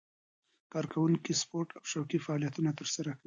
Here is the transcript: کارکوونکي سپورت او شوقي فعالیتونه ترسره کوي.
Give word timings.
کارکوونکي 0.73 1.33
سپورت 1.41 1.69
او 1.77 1.83
شوقي 1.91 2.19
فعالیتونه 2.25 2.71
ترسره 2.79 3.11
کوي. 3.13 3.19